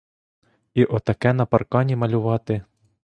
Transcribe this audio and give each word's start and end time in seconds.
І 0.73 0.85
отаке 0.85 1.33
на 1.33 1.45
паркані 1.45 1.95
малювати! 1.95 2.61